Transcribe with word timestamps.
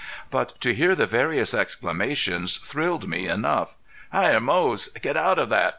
But 0.31 0.59
to 0.61 0.73
hear 0.73 0.95
the 0.95 1.05
various 1.05 1.53
exclamations 1.53 2.57
thrilled 2.57 3.07
me 3.07 3.27
enough. 3.27 3.77
"Hyar 4.11 4.39
Moze 4.39 4.87
get 4.99 5.15
out 5.15 5.37
of 5.37 5.49
that. 5.49 5.69